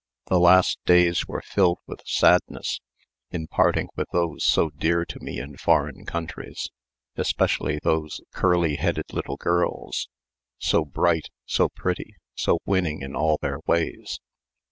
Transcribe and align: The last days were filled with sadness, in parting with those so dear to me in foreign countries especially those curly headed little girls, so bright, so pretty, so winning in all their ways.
The 0.29 0.39
last 0.39 0.79
days 0.83 1.27
were 1.27 1.43
filled 1.43 1.77
with 1.85 2.01
sadness, 2.07 2.79
in 3.29 3.45
parting 3.45 3.87
with 3.95 4.07
those 4.11 4.43
so 4.43 4.71
dear 4.71 5.05
to 5.05 5.19
me 5.19 5.37
in 5.39 5.57
foreign 5.57 6.07
countries 6.07 6.71
especially 7.17 7.77
those 7.83 8.19
curly 8.33 8.77
headed 8.77 9.13
little 9.13 9.37
girls, 9.37 10.09
so 10.57 10.85
bright, 10.85 11.27
so 11.45 11.69
pretty, 11.69 12.15
so 12.33 12.57
winning 12.65 13.03
in 13.03 13.15
all 13.15 13.37
their 13.43 13.59
ways. 13.67 14.19